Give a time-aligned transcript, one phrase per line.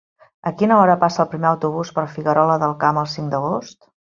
[0.51, 3.81] A quina hora passa el primer autobús per Figuerola del Camp el cinc d'agost?